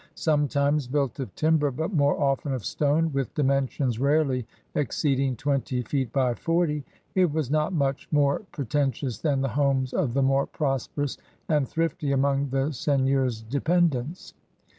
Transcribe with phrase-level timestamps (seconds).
[0.15, 6.11] Sometimes built of timber but more often of stone, with dimensions rarely exceeding twenty feet
[6.11, 11.19] by forty, it was not much more pretentious than the homes of the more prosperous
[11.49, 14.33] and thrifty among the seigneur's dependents.